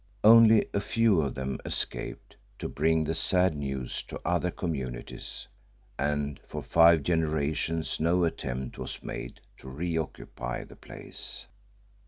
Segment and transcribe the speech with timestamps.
[0.23, 5.47] Only a few of them escaped to bring the sad news to other communities,
[5.99, 11.45] and for five generations no attempt was made to re occupy the place.